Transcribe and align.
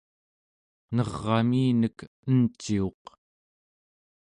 ner'aminek 0.95 1.97
enciuq 2.29 3.03